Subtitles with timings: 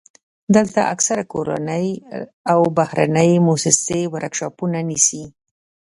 [0.55, 1.87] دلته اکثره کورنۍ
[2.51, 5.23] او بهرنۍ موسسې ورکشاپونه نیسي.